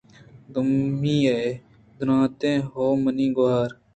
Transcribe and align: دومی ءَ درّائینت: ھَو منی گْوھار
دومی 0.53 1.17
ءَ 1.35 1.57
درّائینت: 1.97 2.41
ھَو 2.71 2.83
منی 3.03 3.27
گْوھار 3.35 3.69